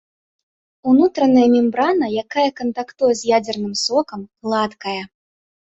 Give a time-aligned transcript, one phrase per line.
[0.91, 5.01] Унутраная мембрана, якая кантактуе з ядзерным сокам, гладкая.